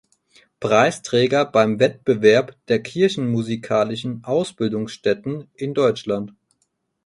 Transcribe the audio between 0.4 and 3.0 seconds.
Preisträger beim Wettbewerb der